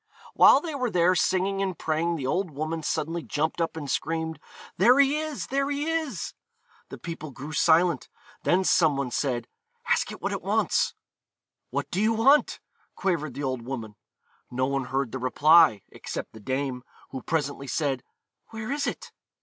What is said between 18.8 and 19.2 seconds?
it?'